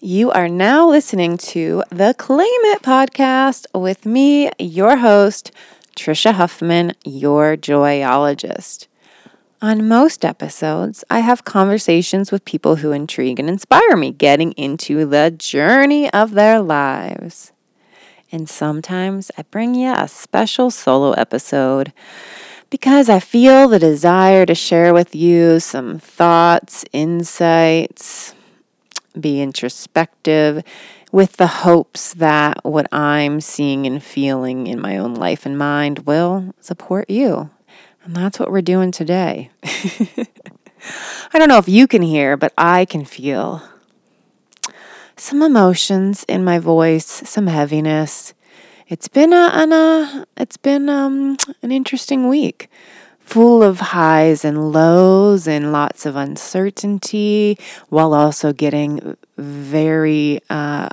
[0.00, 5.50] You are now listening to the Claim It podcast with me, your host,
[5.96, 8.86] Trisha Huffman, your joyologist.
[9.60, 15.04] On most episodes, I have conversations with people who intrigue and inspire me, getting into
[15.04, 17.50] the journey of their lives.
[18.30, 21.92] And sometimes I bring you a special solo episode
[22.70, 28.36] because I feel the desire to share with you some thoughts, insights,
[29.18, 30.62] be introspective
[31.12, 36.00] with the hopes that what I'm seeing and feeling in my own life and mind
[36.00, 37.50] will support you.
[38.04, 39.50] And that's what we're doing today.
[41.32, 43.62] I don't know if you can hear, but I can feel
[45.16, 48.34] some emotions in my voice, some heaviness.
[48.86, 52.70] It's been a, an, a it's been um, an interesting week
[53.28, 57.58] full of highs and lows and lots of uncertainty
[57.90, 60.88] while also getting very, uh,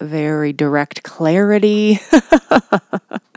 [0.00, 1.98] very direct clarity.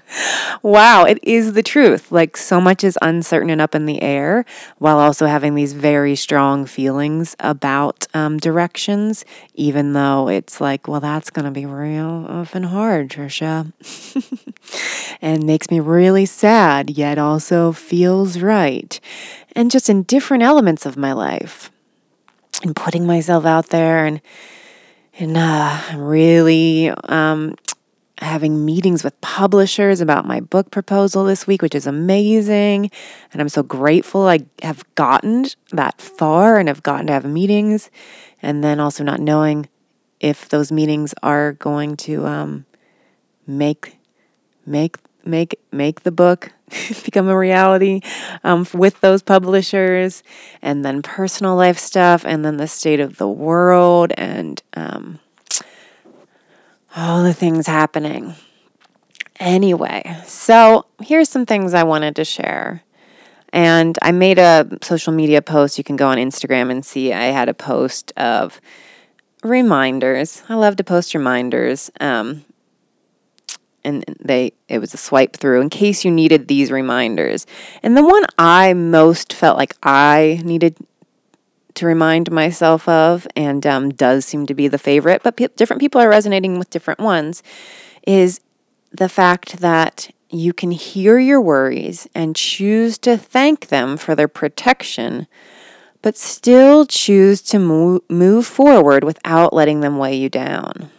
[0.61, 2.11] wow, it is the truth.
[2.11, 4.45] Like so much is uncertain and up in the air
[4.77, 9.25] while also having these very strong feelings about um, directions,
[9.55, 13.71] even though it's like, well, that's going to be real often hard, Trisha.
[15.21, 18.99] and makes me really sad, yet also feels right.
[19.55, 21.71] And just in different elements of my life.
[22.63, 24.21] And putting myself out there and
[25.19, 27.55] and uh, really um,
[28.23, 32.89] having meetings with publishers about my book proposal this week, which is amazing.
[33.31, 37.91] And I'm so grateful I have gotten that far and have gotten to have meetings.
[38.41, 39.67] And then also not knowing
[40.19, 42.65] if those meetings are going to um,
[43.45, 43.97] make
[44.65, 46.51] make make make the book
[47.05, 48.01] become a reality
[48.43, 50.23] um, with those publishers
[50.61, 55.19] and then personal life stuff and then the state of the world and um,
[56.95, 58.35] all the things happening.
[59.39, 62.83] Anyway, so here's some things I wanted to share.
[63.51, 65.77] And I made a social media post.
[65.77, 68.59] You can go on Instagram and see I had a post of
[69.43, 70.43] reminders.
[70.49, 71.91] I love to post reminders.
[71.99, 72.45] Um,
[73.83, 77.45] and they it was a swipe through in case you needed these reminders.
[77.81, 80.77] And the one I most felt like I needed
[81.75, 85.79] to remind myself of, and um, does seem to be the favorite, but pe- different
[85.79, 87.43] people are resonating with different ones,
[88.05, 88.39] is
[88.91, 94.27] the fact that you can hear your worries and choose to thank them for their
[94.27, 95.27] protection,
[96.01, 100.89] but still choose to move, move forward without letting them weigh you down.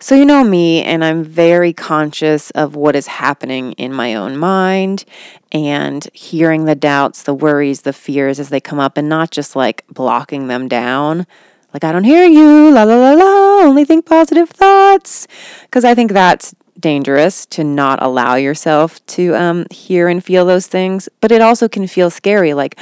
[0.00, 4.36] So, you know me, and I'm very conscious of what is happening in my own
[4.36, 5.04] mind
[5.50, 9.56] and hearing the doubts, the worries, the fears as they come up, and not just
[9.56, 11.26] like blocking them down.
[11.74, 15.26] Like, I don't hear you, la la la la, only think positive thoughts.
[15.62, 20.66] Because I think that's dangerous to not allow yourself to um, hear and feel those
[20.66, 21.08] things.
[21.20, 22.74] But it also can feel scary like,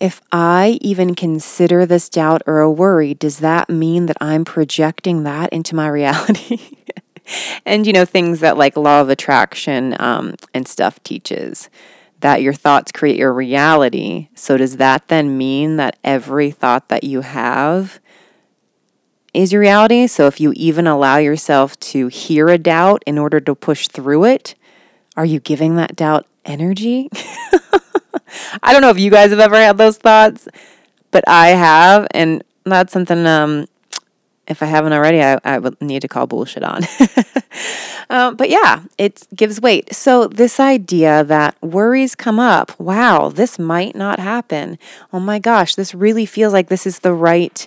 [0.00, 5.24] if I even consider this doubt or a worry, does that mean that I'm projecting
[5.24, 6.76] that into my reality?
[7.64, 11.68] and, you know, things that like law of attraction um, and stuff teaches
[12.20, 14.28] that your thoughts create your reality.
[14.34, 18.00] So, does that then mean that every thought that you have
[19.34, 20.06] is your reality.
[20.06, 24.24] So if you even allow yourself to hear a doubt in order to push through
[24.24, 24.54] it,
[25.16, 27.10] are you giving that doubt energy?
[28.62, 30.48] I don't know if you guys have ever had those thoughts,
[31.10, 32.06] but I have.
[32.12, 33.66] And that's something, um,
[34.46, 36.82] if I haven't already, I, I would need to call bullshit on.
[38.10, 39.94] um, but yeah, it gives weight.
[39.94, 44.78] So, this idea that worries come up wow, this might not happen.
[45.12, 47.66] Oh my gosh, this really feels like this is the right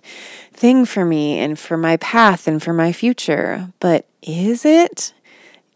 [0.57, 3.71] thing for me and for my path and for my future.
[3.79, 5.13] But is it?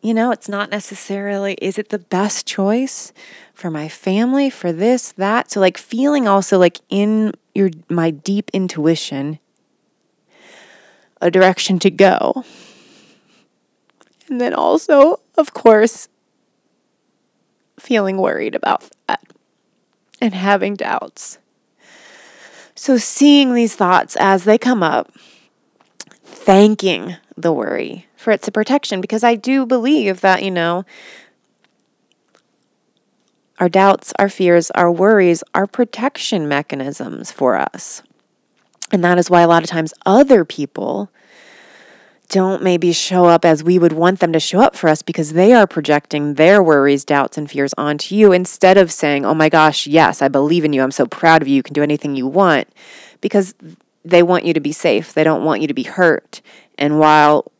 [0.01, 3.13] You know, it's not necessarily, is it the best choice
[3.53, 5.51] for my family, for this, that?
[5.51, 9.37] So, like, feeling also like in your, my deep intuition,
[11.21, 12.43] a direction to go.
[14.27, 16.09] And then also, of course,
[17.77, 19.22] feeling worried about that
[20.19, 21.37] and having doubts.
[22.81, 25.11] So, seeing these thoughts as they come up,
[26.23, 30.83] thanking the worry for its protection, because I do believe that, you know,
[33.59, 38.01] our doubts, our fears, our worries are protection mechanisms for us.
[38.91, 41.11] And that is why a lot of times other people
[42.31, 45.33] don't maybe show up as we would want them to show up for us because
[45.33, 49.49] they are projecting their worries, doubts, and fears onto you instead of saying, Oh my
[49.49, 50.81] gosh, yes, I believe in you.
[50.81, 51.55] I'm so proud of you.
[51.55, 52.69] You can do anything you want.
[53.19, 53.53] Because
[54.05, 56.41] they want you to be safe, they don't want you to be hurt.
[56.78, 57.51] And while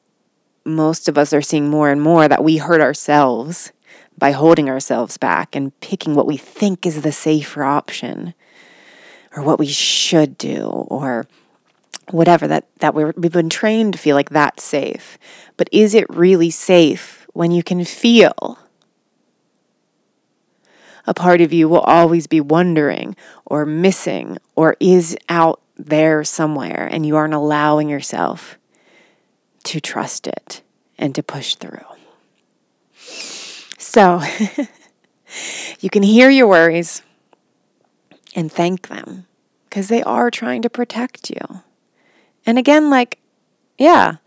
[0.64, 3.74] most of us are seeing more and more that we hurt ourselves
[4.18, 8.34] by holding ourselves back and picking what we think is the safer option
[9.36, 11.28] or what we should do or
[12.12, 15.18] whatever that that we we've been trained to feel like that's safe.
[15.58, 18.60] But is it really safe when you can feel
[21.06, 23.16] a part of you will always be wondering
[23.46, 28.58] or missing or is out there somewhere and you aren't allowing yourself
[29.64, 30.62] to trust it
[30.98, 31.86] and to push through.
[33.78, 34.22] So,
[35.80, 37.02] you can hear your worries
[38.36, 39.26] and thank them
[39.70, 41.64] because they are trying to protect you.
[42.46, 43.20] And again, like,
[43.78, 44.18] yeah,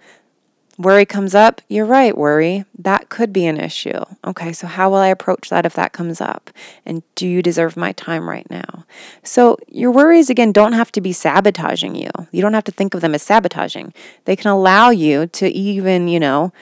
[0.77, 2.65] Worry comes up, you're right, worry.
[2.77, 4.01] That could be an issue.
[4.25, 6.51] Okay, so how will I approach that if that comes up?
[6.85, 8.85] And do you deserve my time right now?
[9.23, 12.11] So, your worries, again, don't have to be sabotaging you.
[12.33, 13.95] You don't have to think of them as sabotaging.
[14.25, 16.53] They can allow you to even, you know,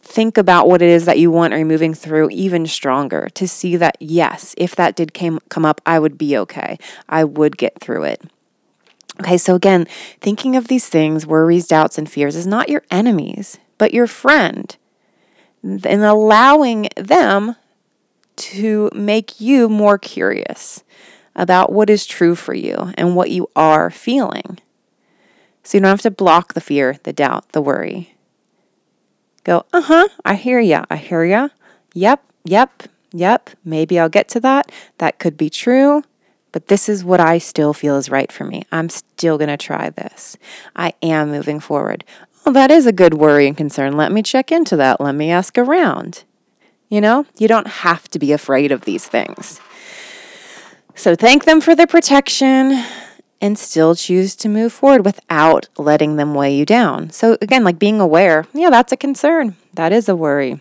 [0.00, 3.46] think about what it is that you want or you're moving through even stronger to
[3.46, 6.78] see that, yes, if that did came, come up, I would be okay.
[7.06, 8.22] I would get through it.
[9.20, 9.86] Okay, so again,
[10.20, 14.76] thinking of these things, worries, doubts, and fears, is not your enemies, but your friend.
[15.62, 17.56] And allowing them
[18.36, 20.84] to make you more curious
[21.34, 24.58] about what is true for you and what you are feeling.
[25.64, 28.14] So you don't have to block the fear, the doubt, the worry.
[29.42, 31.48] Go, uh huh, I hear ya, I hear ya.
[31.94, 32.82] Yep, yep,
[33.12, 34.70] yep, maybe I'll get to that.
[34.98, 36.04] That could be true
[36.52, 38.64] but this is what I still feel is right for me.
[38.72, 40.36] I'm still going to try this.
[40.74, 42.04] I am moving forward.
[42.46, 43.96] Oh, that is a good worry and concern.
[43.96, 45.00] Let me check into that.
[45.00, 46.24] Let me ask around.
[46.88, 49.60] You know, you don't have to be afraid of these things.
[50.94, 52.82] So thank them for their protection
[53.40, 57.10] and still choose to move forward without letting them weigh you down.
[57.10, 59.56] So again, like being aware, yeah, that's a concern.
[59.74, 60.60] That is a worry.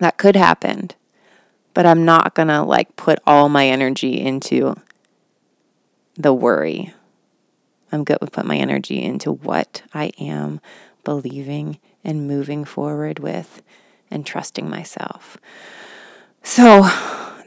[0.00, 0.90] That could happen.
[1.72, 4.76] But I'm not going to like put all my energy into
[6.16, 6.94] the worry.
[7.92, 10.60] I'm good with put my energy into what I am
[11.04, 13.62] believing and moving forward with
[14.10, 15.38] and trusting myself.
[16.42, 16.82] So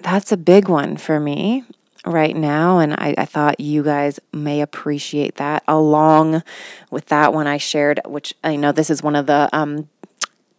[0.02, 1.64] that's a big one for me
[2.06, 2.80] right now.
[2.80, 6.44] And I, I, thought you guys may appreciate that along
[6.90, 9.90] with that one I shared, which I know this is one of the um,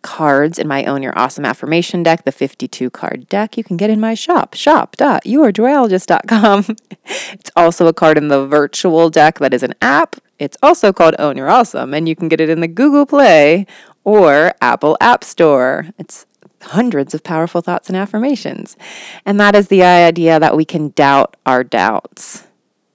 [0.02, 3.90] cards in my Own Your Awesome Affirmation deck, the 52 card deck, you can get
[3.90, 6.76] in my shop, shop.yourjoyologist.com.
[7.32, 10.16] it's also a card in the virtual deck that is an app.
[10.38, 13.66] It's also called Own Your Awesome, and you can get it in the Google Play
[14.04, 15.86] or Apple App Store.
[15.98, 16.26] It's
[16.62, 18.76] hundreds of powerful thoughts and affirmations.
[19.24, 22.46] And that is the idea that we can doubt our doubts.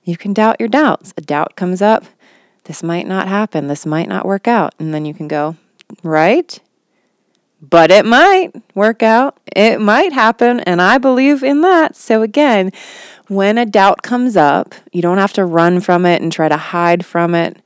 [0.03, 1.13] You can doubt your doubts.
[1.17, 2.05] A doubt comes up.
[2.65, 3.67] This might not happen.
[3.67, 4.73] This might not work out.
[4.79, 5.55] And then you can go,
[6.03, 6.59] right?
[7.69, 9.37] But it might work out.
[9.55, 10.59] It might happen.
[10.61, 11.95] And I believe in that.
[11.95, 12.71] So, again,
[13.29, 16.57] when a doubt comes up, you don't have to run from it and try to
[16.57, 17.57] hide from it.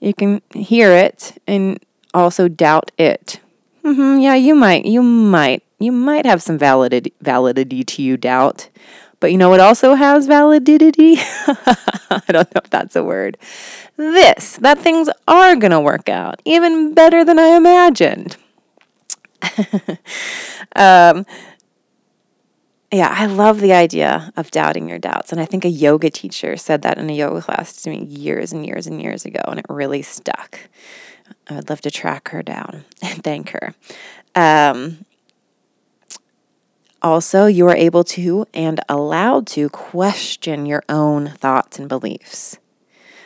[0.00, 1.82] You can hear it and
[2.12, 3.40] also doubt it.
[3.84, 4.84] Mm-hmm, yeah, you might.
[4.84, 5.62] You might.
[5.78, 8.68] You might have some validity, validity to you doubt.
[9.18, 11.16] But you know what also has validity?
[11.48, 13.38] I don't know if that's a word.
[13.96, 18.36] This, that things are going to work out even better than I imagined.
[20.76, 21.26] um,
[22.92, 25.32] yeah, I love the idea of doubting your doubts.
[25.32, 28.52] And I think a yoga teacher said that in a yoga class to me years
[28.52, 30.60] and years and years ago, and it really stuck.
[31.48, 33.74] I would love to track her down and thank her.
[34.34, 35.06] Um,
[37.00, 42.58] also, you are able to and allowed to question your own thoughts and beliefs.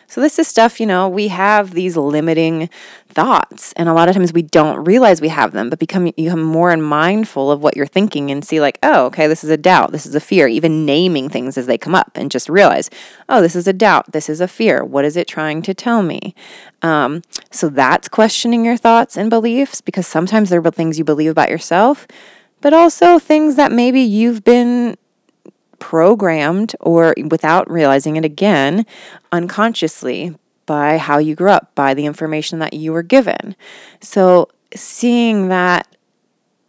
[0.08, 2.70] So, this is stuff, you know, we have these limiting
[3.08, 6.12] thoughts, and a lot of times we don't realize we have them, but become you
[6.12, 9.50] become more and mindful of what you're thinking and see, like, oh, okay, this is
[9.50, 12.48] a doubt, this is a fear, even naming things as they come up, and just
[12.48, 12.88] realize,
[13.28, 14.84] oh, this is a doubt, this is a fear.
[14.84, 16.34] What is it trying to tell me?
[16.82, 21.30] Um, so, that's questioning your thoughts and beliefs because sometimes there are things you believe
[21.30, 22.06] about yourself,
[22.60, 24.96] but also things that maybe you've been
[25.78, 28.86] programmed or without realizing it again,
[29.32, 33.54] unconsciously by how you grew up, by the information that you were given.
[34.00, 35.96] So, seeing that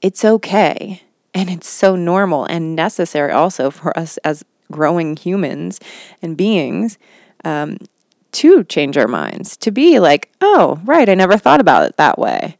[0.02, 1.02] it's okay
[1.34, 5.80] and it's so normal and necessary also for us as growing humans
[6.22, 6.98] and beings
[7.44, 7.78] um,
[8.34, 12.20] to change our minds, to be like, oh, right, I never thought about it that
[12.20, 12.58] way.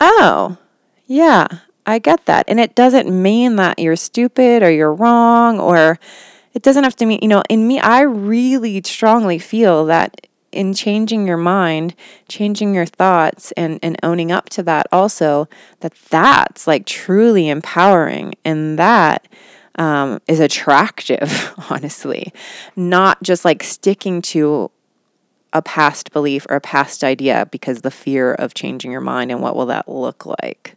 [0.00, 0.56] Oh,
[1.06, 1.46] yeah,
[1.86, 2.44] I get that.
[2.48, 5.98] And it doesn't mean that you're stupid or you're wrong or
[6.54, 10.72] it doesn't have to mean, you know, in me, I really strongly feel that in
[10.72, 11.94] changing your mind,
[12.28, 15.48] changing your thoughts, and, and owning up to that also,
[15.80, 18.34] that that's like truly empowering.
[18.44, 19.26] And that
[19.76, 22.32] um, is attractive, honestly,
[22.76, 24.70] not just like sticking to
[25.52, 29.40] a past belief or a past idea because the fear of changing your mind and
[29.40, 30.76] what will that look like.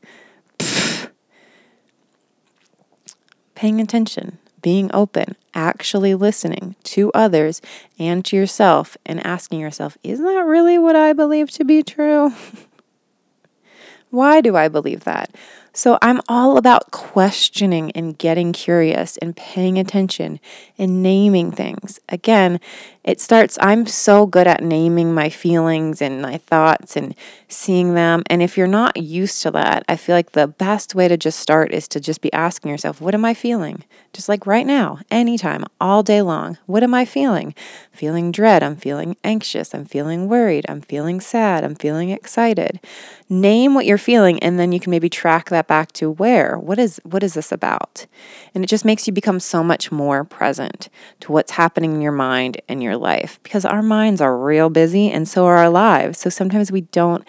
[3.57, 7.59] Paying attention, being open, actually listening to others
[7.97, 12.33] and to yourself, and asking yourself, is that really what I believe to be true?
[14.11, 15.33] Why do I believe that?
[15.77, 20.39] So I'm all about questioning and getting curious and paying attention
[20.75, 21.99] and naming things.
[22.09, 22.59] Again,
[23.03, 27.15] it starts, I'm so good at naming my feelings and my thoughts and
[27.47, 28.23] seeing them.
[28.25, 31.39] And if you're not used to that, I feel like the best way to just
[31.39, 33.83] start is to just be asking yourself, what am I feeling?
[34.13, 36.57] Just like right now, anytime, all day long.
[36.65, 37.53] What am I feeling?
[37.91, 38.63] Feeling dread.
[38.63, 39.75] I'm feeling anxious.
[39.75, 40.65] I'm feeling worried.
[40.67, 41.63] I'm feeling sad.
[41.63, 42.79] I'm feeling excited.
[43.29, 46.57] Name what you're feeling, and then you can maybe track that back to where.
[46.57, 48.05] What is what is this about?
[48.55, 50.89] And it just makes you become so much more present
[51.21, 55.11] to what's happening in your mind and your life because our minds are real busy
[55.11, 56.19] and so are our lives.
[56.19, 57.27] So sometimes we don't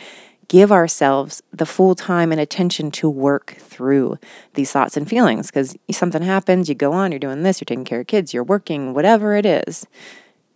[0.49, 4.18] give ourselves the full time and attention to work through
[4.54, 7.85] these thoughts and feelings because something happens, you go on, you're doing this, you're taking
[7.85, 9.87] care of kids, you're working, whatever it is.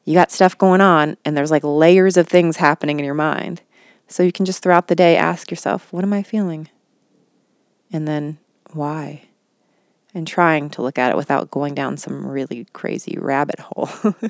[0.05, 3.61] You got stuff going on, and there's like layers of things happening in your mind.
[4.09, 6.69] So you can just throughout the day ask yourself, what am I feeling?
[7.93, 8.39] And then
[8.73, 9.23] why?
[10.15, 13.89] And trying to look at it without going down some really crazy rabbit hole.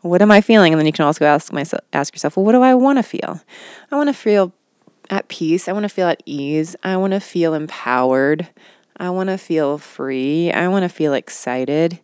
[0.00, 0.72] what am I feeling?
[0.72, 3.02] And then you can also ask myself, ask yourself, well, what do I want to
[3.02, 3.40] feel?
[3.90, 4.52] I want to feel
[5.10, 5.68] at peace.
[5.68, 6.76] I want to feel at ease.
[6.82, 8.48] I want to feel empowered.
[8.96, 10.52] I want to feel free.
[10.52, 12.00] I want to feel excited.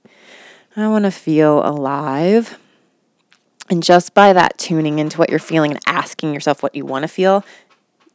[0.77, 2.59] I want to feel alive.
[3.69, 7.03] And just by that tuning into what you're feeling and asking yourself what you want
[7.03, 7.45] to feel,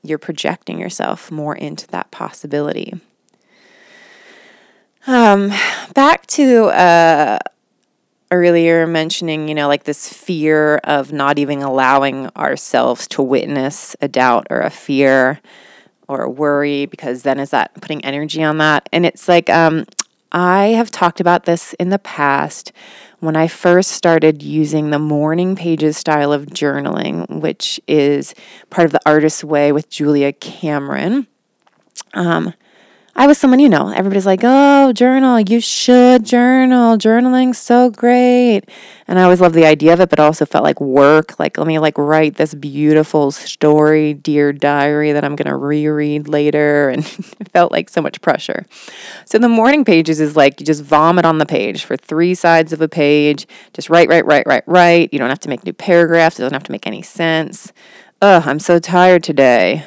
[0.04, 2.94] you're projecting yourself more into that possibility.
[5.08, 5.52] Um,
[5.94, 7.40] back to uh,
[8.30, 14.08] earlier mentioning, you know, like this fear of not even allowing ourselves to witness a
[14.08, 15.40] doubt or a fear
[16.08, 18.88] or a worry, because then is that putting energy on that?
[18.92, 19.86] And it's like, um,
[20.32, 22.72] I have talked about this in the past
[23.20, 28.34] when I first started using the morning pages style of journaling, which is
[28.70, 31.28] part of the Artist's Way with Julia Cameron.
[32.14, 32.54] Um,
[33.14, 36.96] I was someone, you know, everybody's like, oh, journal, you should journal.
[36.96, 38.62] Journaling's so great.
[39.06, 41.38] And I always loved the idea of it, but also felt like work.
[41.38, 46.90] Like, let me like write this beautiful story, dear diary, that I'm to reread later.
[47.02, 48.66] And it felt like so much pressure.
[49.26, 52.74] So the morning pages is like you just vomit on the page for three sides
[52.74, 53.48] of a page.
[53.74, 55.14] Just write, write, write, write, write.
[55.14, 56.40] You don't have to make new paragraphs.
[56.40, 57.74] It doesn't have to make any sense.
[58.22, 59.86] Ugh, I'm so tired today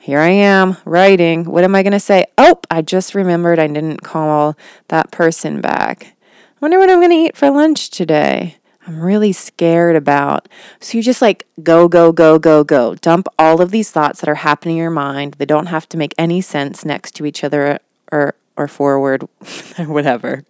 [0.00, 1.44] here I am writing.
[1.44, 2.24] What am I going to say?
[2.38, 4.56] Oh, I just remembered I didn't call
[4.88, 6.14] that person back.
[6.22, 8.56] I wonder what I'm going to eat for lunch today.
[8.86, 10.48] I'm really scared about.
[10.80, 12.94] So you just like go, go, go, go, go.
[12.94, 15.34] Dump all of these thoughts that are happening in your mind.
[15.34, 17.78] They don't have to make any sense next to each other
[18.10, 19.26] or or forward
[19.78, 20.44] or whatever.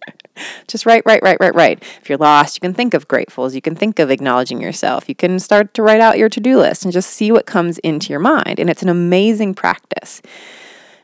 [0.67, 1.83] Just write, write, write, write, write.
[2.01, 3.53] If you're lost, you can think of gratefuls.
[3.53, 5.07] You can think of acknowledging yourself.
[5.07, 7.77] You can start to write out your to do list and just see what comes
[7.79, 8.59] into your mind.
[8.59, 10.21] And it's an amazing practice.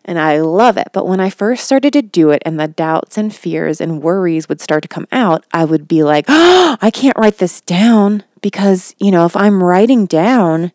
[0.06, 0.90] And I love it.
[0.94, 4.48] But when I first started to do it and the doubts and fears and worries
[4.48, 8.24] would start to come out, I would be like, oh, I can't write this down
[8.42, 10.72] because, you know, if I'm writing down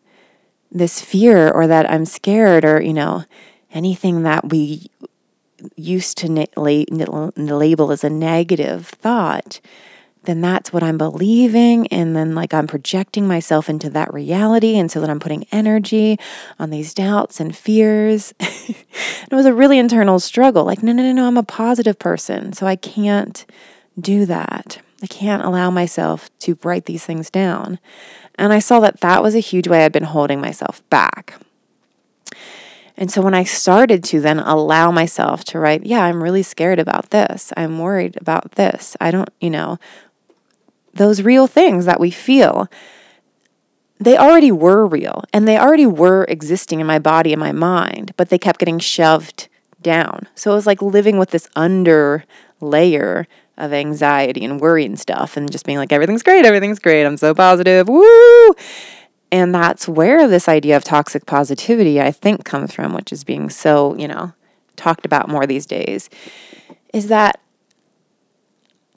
[0.71, 3.25] this fear or that I'm scared or, you know,
[3.71, 4.87] anything that we
[5.75, 9.59] used to na- la- label as a negative thought,
[10.23, 11.87] then that's what I'm believing.
[11.87, 14.77] And then, like, I'm projecting myself into that reality.
[14.77, 16.17] And so then I'm putting energy
[16.59, 18.33] on these doubts and fears.
[18.39, 20.63] it was a really internal struggle.
[20.63, 22.53] Like, no, no, no, no, I'm a positive person.
[22.53, 23.45] So I can't
[23.99, 24.81] do that.
[25.01, 27.79] I can't allow myself to write these things down.
[28.35, 31.35] And I saw that that was a huge way I'd been holding myself back.
[32.95, 36.79] And so when I started to then allow myself to write, yeah, I'm really scared
[36.79, 37.51] about this.
[37.57, 38.95] I'm worried about this.
[39.01, 39.79] I don't, you know,
[40.93, 42.69] those real things that we feel,
[43.99, 48.13] they already were real and they already were existing in my body and my mind,
[48.15, 49.47] but they kept getting shoved
[49.81, 50.27] down.
[50.35, 52.25] So it was like living with this under
[52.61, 57.05] layer of anxiety and worry and stuff and just being like, everything's great, everything's great,
[57.05, 58.53] I'm so positive, woo!
[59.33, 63.49] And that's where this idea of toxic positivity, I think, comes from, which is being
[63.49, 64.33] so, you know,
[64.75, 66.07] talked about more these days,
[66.93, 67.39] is that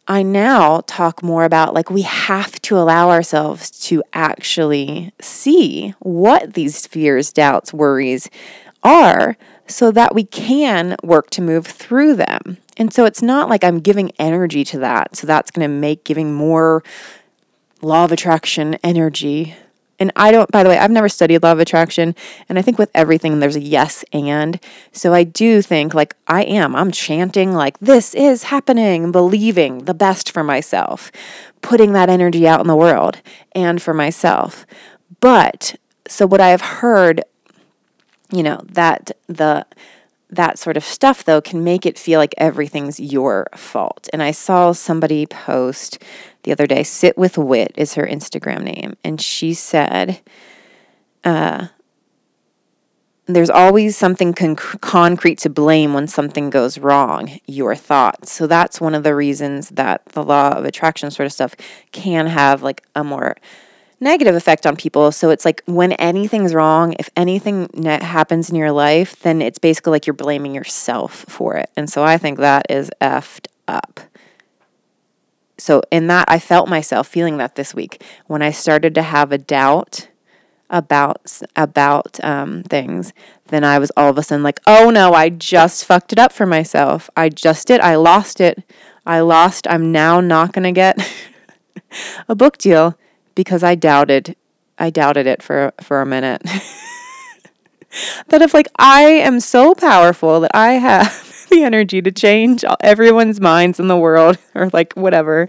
[0.07, 6.53] I now talk more about like we have to allow ourselves to actually see what
[6.53, 8.29] these fears, doubts, worries
[8.83, 12.59] are so that we can work to move through them.
[12.77, 15.17] And so it's not like I'm giving energy to that.
[15.17, 16.85] So that's going to make giving more
[17.81, 19.57] law of attraction energy
[19.99, 22.15] and I don't, by the way, I've never studied law of attraction.
[22.49, 24.61] And I think with everything, there's a yes and.
[24.93, 29.95] So I do think, like, I am, I'm chanting, like, this is happening, believing the
[29.95, 31.11] best for myself,
[31.63, 33.23] putting that energy out in the world
[33.53, 34.67] and for myself.
[35.21, 35.77] But
[36.07, 37.23] so what I have heard,
[38.31, 39.67] you know, that the,
[40.29, 44.09] that sort of stuff though can make it feel like everything's your fault.
[44.13, 46.03] And I saw somebody post
[46.47, 46.83] the other day.
[46.85, 48.97] Sit with Wit is her Instagram name.
[49.05, 50.21] And she said,
[51.25, 51.67] uh,
[53.27, 58.31] there's always something con- concrete to blame when something goes wrong, your thoughts.
[58.31, 61.57] So that's one of the reasons that the law of attraction sort of stuff
[61.91, 63.37] can have like a more
[63.99, 65.11] negative effect on people.
[65.11, 69.59] So it's like when anything's wrong, if anything ne- happens in your life, then it's
[69.59, 71.71] basically like you're blaming yourself for it.
[71.77, 73.99] And so I think that is effed up
[75.59, 79.33] so in that I felt myself feeling that this week when I started to have
[79.33, 80.09] a doubt
[80.69, 83.13] about about um, things
[83.47, 86.33] then I was all of a sudden like oh no I just fucked it up
[86.33, 87.09] for myself.
[87.17, 87.81] I just did.
[87.81, 88.65] I lost it.
[89.07, 89.69] I lost.
[89.69, 90.99] I'm now not going to get
[92.29, 92.99] a book deal
[93.35, 94.37] because I doubted
[94.79, 96.43] I doubted it for for a minute.
[98.29, 103.41] That if like I am so powerful that I have the energy to change everyone's
[103.41, 105.49] minds in the world or like whatever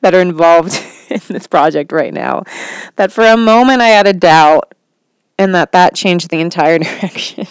[0.00, 2.44] that are involved in this project right now.
[2.96, 4.74] That for a moment I had a doubt
[5.38, 7.46] and that that changed the entire direction.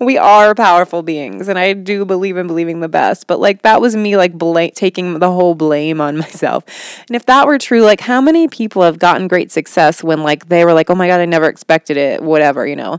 [0.00, 3.80] we are powerful beings and I do believe in believing the best, but like that
[3.80, 6.64] was me like bla- taking the whole blame on myself.
[7.08, 10.48] And if that were true, like how many people have gotten great success when like
[10.48, 12.98] they were like, "Oh my god, I never expected it," whatever, you know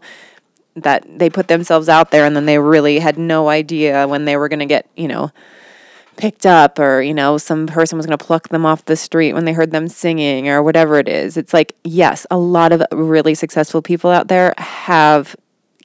[0.76, 4.38] that they put themselves out there and then they really had no idea when they
[4.38, 5.32] were going to get, you know,
[6.16, 9.34] picked up or, you know, some person was going to pluck them off the street
[9.34, 11.38] when they heard them singing or whatever it is.
[11.38, 15.36] It's like, yes, a lot of really successful people out there have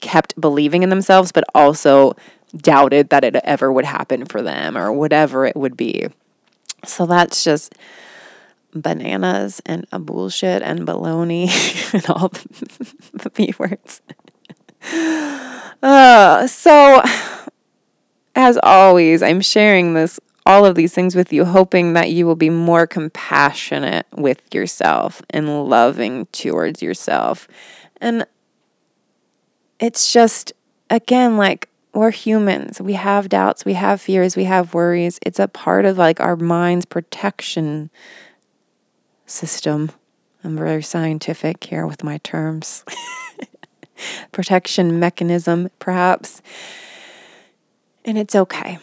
[0.01, 2.14] kept believing in themselves, but also
[2.57, 6.09] doubted that it ever would happen for them or whatever it would be.
[6.85, 7.74] So that's just
[8.74, 11.48] bananas and a bullshit and baloney
[11.94, 14.01] and all the, the B words.
[15.81, 17.01] Uh, so,
[18.35, 22.35] as always, I'm sharing this, all of these things with you, hoping that you will
[22.35, 27.47] be more compassionate with yourself and loving towards yourself.
[28.01, 28.27] And
[29.79, 30.53] it's just,
[30.91, 32.81] again, like we're humans.
[32.81, 35.19] We have doubts, we have fears, we have worries.
[35.23, 37.91] It's a part of like our mind's protection
[39.27, 39.91] system.
[40.45, 42.85] I'm very scientific here with my terms.
[44.32, 46.42] protection mechanism, perhaps.
[48.04, 48.78] And it's okay.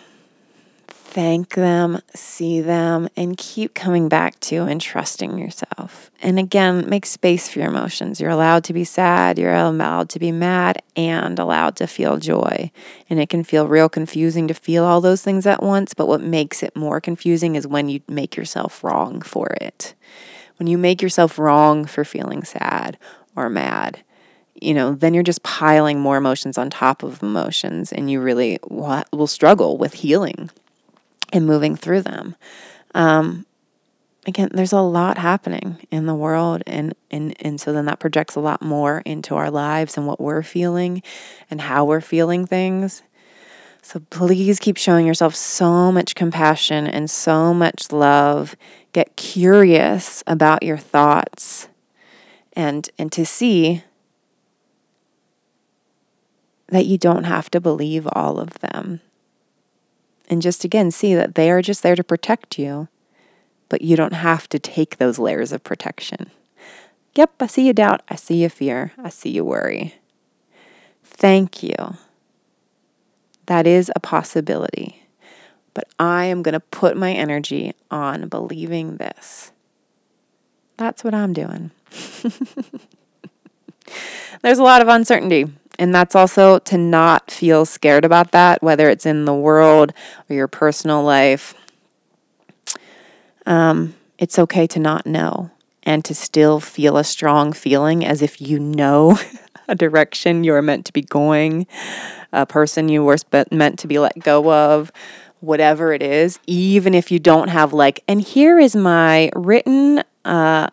[1.15, 6.11] Thank them, see them, and keep coming back to and trusting yourself.
[6.21, 8.19] And again, make space for your emotions.
[8.19, 12.69] You're allowed to be sad, you're allowed to be mad, and allowed to feel joy.
[13.09, 16.19] And it can feel real confusing to feel all those things at once, but what
[16.19, 19.95] makes it more confusing is when you make yourself wrong for it.
[20.57, 22.97] When you make yourself wrong for feeling sad
[23.37, 24.03] or mad
[24.55, 28.57] you know, then you're just piling more emotions on top of emotions and you really
[28.63, 30.49] will struggle with healing
[31.33, 32.35] and moving through them.
[32.93, 33.45] Um,
[34.25, 38.35] again, there's a lot happening in the world and, and and so then that projects
[38.35, 41.03] a lot more into our lives and what we're feeling
[41.51, 43.03] and how we're feeling things.
[43.81, 48.55] So please keep showing yourself so much compassion and so much love.
[48.93, 51.67] Get curious about your thoughts
[52.53, 53.83] and and to see
[56.67, 59.01] that you don't have to believe all of them.
[60.29, 62.87] And just again, see that they are just there to protect you,
[63.69, 66.31] but you don't have to take those layers of protection.
[67.15, 68.01] Yep, I see you doubt.
[68.09, 68.91] I see you fear.
[68.97, 69.95] I see you worry.
[71.03, 71.75] Thank you.
[73.45, 75.03] That is a possibility.
[75.73, 79.51] But I am going to put my energy on believing this.
[80.77, 81.71] That's what I'm doing.
[84.41, 85.45] There's a lot of uncertainty
[85.77, 89.93] and that's also to not feel scared about that, whether it's in the world
[90.29, 91.53] or your personal life.
[93.45, 95.51] Um, it's okay to not know
[95.83, 99.19] and to still feel a strong feeling as if you know
[99.67, 101.67] a direction you're meant to be going,
[102.31, 103.17] a person you were
[103.51, 104.91] meant to be let go of,
[105.41, 110.67] whatever it is, even if you don't have like, and here is my written uh,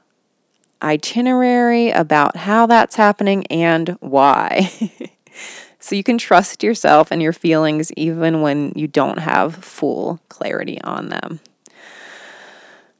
[0.82, 4.70] itinerary about how that's happening and why.
[5.78, 10.80] so you can trust yourself and your feelings even when you don't have full clarity
[10.82, 11.40] on them.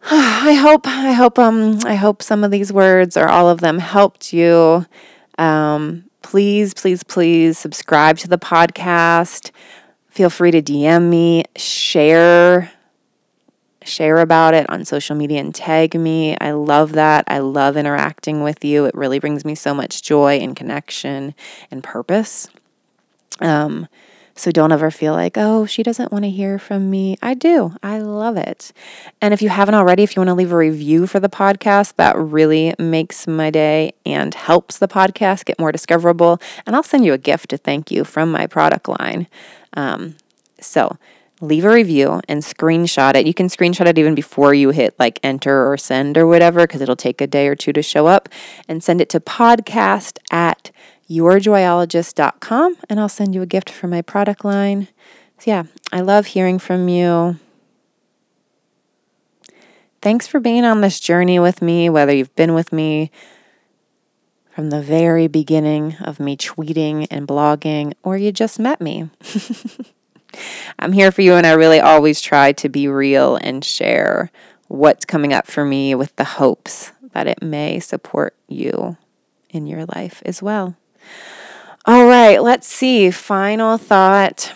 [0.11, 3.79] I hope I hope um I hope some of these words or all of them
[3.79, 4.87] helped you.
[5.39, 9.51] Um, please, please, please subscribe to the podcast.
[10.09, 12.71] Feel free to DM me, share
[13.85, 16.37] share about it on social media and tag me.
[16.41, 17.25] I love that.
[17.27, 18.85] I love interacting with you.
[18.85, 21.35] It really brings me so much joy and connection
[21.71, 22.49] and purpose.
[23.41, 23.89] Um,
[24.35, 27.19] so don't ever feel like, oh, she doesn't want to hear from me.
[27.21, 27.75] I do.
[27.83, 28.73] I love it.
[29.21, 31.97] And if you haven't already, if you want to leave a review for the podcast,
[31.97, 36.41] that really makes my day and helps the podcast get more discoverable.
[36.67, 39.27] And I'll send you a gift to thank you from my product line.
[39.75, 40.17] Um,
[40.61, 40.97] so
[41.43, 43.27] leave a review and screenshot it.
[43.27, 46.81] You can screenshot it even before you hit like enter or send or whatever, because
[46.81, 48.29] it'll take a day or two to show up.
[48.69, 50.71] And send it to podcast at
[51.11, 54.89] yourjoyologist.com and I'll send you a gift for my product line.
[55.39, 57.39] So, yeah, I love hearing from you.
[60.01, 63.11] Thanks for being on this journey with me, whether you've been with me
[64.51, 69.11] from the very beginning of me tweeting and blogging or you just met me.
[70.79, 74.31] I'm here for you, and I really always try to be real and share
[74.69, 78.97] what's coming up for me with the hopes that it may support you
[79.51, 80.77] in your life as well.
[81.85, 83.11] All right, let's see.
[83.11, 84.55] Final thought.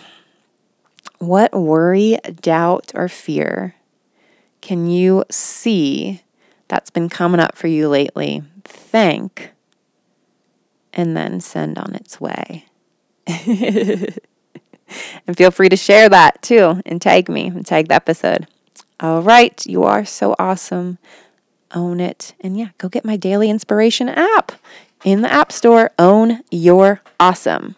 [1.19, 3.75] What worry, doubt, or fear
[4.67, 6.23] can you see
[6.67, 8.43] that's been coming up for you lately?
[8.65, 9.51] Thank
[10.91, 12.65] and then send on its way.
[15.25, 18.47] and feel free to share that too and tag me and tag the episode.
[18.99, 20.97] All right, you are so awesome.
[21.73, 22.33] Own it.
[22.41, 24.53] And yeah, go get my daily inspiration app
[25.03, 25.91] in the App Store.
[25.97, 27.76] Own your awesome.